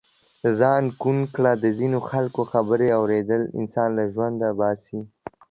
ځان 0.59 0.83
ڪوڼ 1.01 1.17
ڪړه 1.33 1.53
د 1.63 1.65
ځينو 1.77 1.99
خلڪو 2.09 2.41
خبرې 2.51 2.87
اوریدل 2.99 3.41
انسان 3.59 3.89
له 3.97 4.03
ژونده 4.13 4.49
باسي. 4.59 4.99